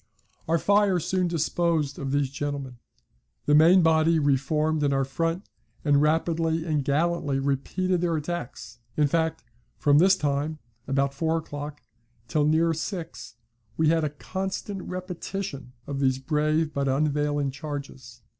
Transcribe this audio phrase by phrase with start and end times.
[0.47, 2.77] Our fire soon disposed of these gentlemen.
[3.45, 5.47] The main body re formed in our front,
[5.85, 9.43] and rapidly and gallantly repeated their attacks, In fact,
[9.77, 11.83] from this time (about four o'clock)
[12.27, 13.35] till near six,
[13.77, 18.23] we had a constant repetition of these brave but unavailing charges.